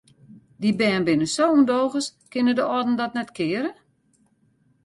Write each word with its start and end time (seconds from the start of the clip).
Dy 0.61 0.69
bern 0.79 1.03
binne 1.07 1.27
sa 1.35 1.43
ûndogens, 1.55 2.07
kinne 2.31 2.53
de 2.57 2.63
âlden 2.75 2.95
dat 2.99 3.15
net 3.15 3.29
keare? 3.37 3.71